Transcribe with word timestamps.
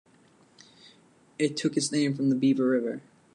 It 1.37 1.55
took 1.55 1.77
its 1.77 1.91
name 1.91 2.15
from 2.15 2.29
the 2.31 2.35
Beaver 2.35 2.65
River. 2.65 3.03